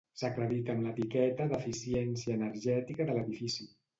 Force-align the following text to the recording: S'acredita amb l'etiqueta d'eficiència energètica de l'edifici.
S'acredita 0.19 0.71
amb 0.75 0.85
l'etiqueta 0.87 1.47
d'eficiència 1.51 2.39
energètica 2.39 3.07
de 3.11 3.19
l'edifici. 3.19 3.71